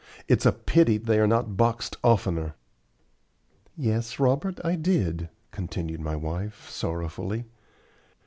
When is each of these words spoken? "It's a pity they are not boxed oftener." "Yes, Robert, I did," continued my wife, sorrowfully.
"It's 0.27 0.47
a 0.47 0.51
pity 0.51 0.97
they 0.97 1.19
are 1.19 1.27
not 1.27 1.55
boxed 1.57 1.95
oftener." 2.03 2.55
"Yes, 3.77 4.19
Robert, 4.19 4.59
I 4.63 4.75
did," 4.75 5.29
continued 5.51 6.01
my 6.01 6.15
wife, 6.15 6.67
sorrowfully. 6.71 7.45